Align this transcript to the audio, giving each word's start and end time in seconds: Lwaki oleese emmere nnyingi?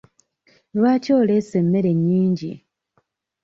Lwaki 0.77 1.11
oleese 1.19 1.55
emmere 1.61 1.91
nnyingi? 1.97 2.51